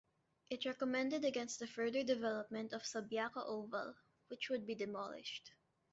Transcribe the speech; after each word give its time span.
It 0.49 0.65
recommended 0.65 1.23
against 1.23 1.59
the 1.59 1.67
further 1.67 2.01
development 2.03 2.73
of 2.73 2.83
Subiaco 2.87 3.43
Oval, 3.45 3.93
which 4.29 4.49
would 4.49 4.65
be 4.65 4.73
demolished. 4.73 5.51